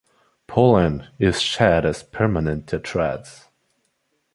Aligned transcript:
Pollen 0.47 1.07
is 1.19 1.39
shed 1.39 1.85
as 1.85 2.01
permanent 2.01 2.65
tetrads. 2.65 3.49